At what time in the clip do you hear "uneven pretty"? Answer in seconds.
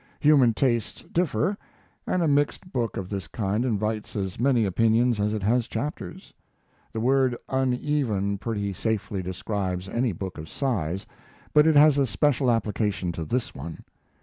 7.49-8.73